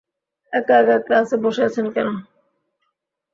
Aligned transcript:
এক 0.53 0.67
একা 0.71 0.97
ক্লাসে 1.05 1.35
বসে 1.43 1.61
আছেন 1.67 1.85
কেন? 1.95 2.07